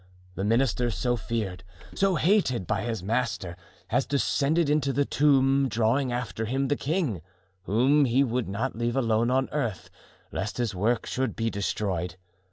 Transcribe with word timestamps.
The 0.33 0.43
minister, 0.43 0.89
so 0.89 1.15
feared, 1.15 1.63
so 1.93 2.15
hated 2.15 2.65
by 2.65 2.81
his 2.81 3.03
master, 3.03 3.55
has 3.89 4.07
descended 4.07 4.67
into 4.67 4.91
the 4.91 5.05
tomb, 5.05 5.69
drawing 5.69 6.11
after 6.11 6.45
him 6.45 6.69
the 6.69 6.75
king, 6.75 7.21
whom 7.65 8.05
he 8.05 8.23
would 8.23 8.49
not 8.49 8.75
leave 8.75 8.95
alone 8.95 9.29
on 9.29 9.47
earth, 9.51 9.91
lest 10.31 10.57
his 10.57 10.73
work 10.73 11.05
should 11.05 11.35
be 11.35 11.51
destroyed. 11.51 12.15